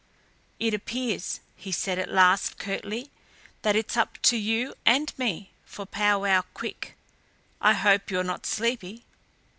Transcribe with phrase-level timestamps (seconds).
[0.59, 3.11] "It appears," he said at last, curtly,
[3.61, 6.97] "that it's up to you and me for powwow quick.
[7.61, 9.05] I hope you're not sleepy."